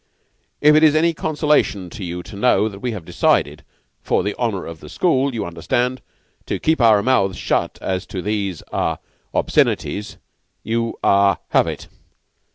If 0.61 0.75
it 0.75 0.81
is 0.81 0.95
any 0.95 1.13
consolation 1.13 1.87
to 1.91 2.03
you 2.03 2.23
to 2.23 2.35
know 2.35 2.67
that 2.67 2.79
we 2.79 2.91
have 2.91 3.05
decided 3.05 3.63
for 4.01 4.23
the 4.23 4.33
honor 4.33 4.65
of 4.65 4.79
the 4.79 4.89
school, 4.89 5.31
you 5.35 5.45
understand 5.45 6.01
to 6.47 6.57
keep 6.57 6.81
our 6.81 7.03
mouths 7.03 7.37
shut 7.37 7.77
as 7.83 8.07
to 8.07 8.19
these 8.23 8.63
ah 8.73 8.97
obscenities, 9.31 10.17
you 10.63 10.97
ah 11.03 11.37
have 11.49 11.67
it." 11.67 11.87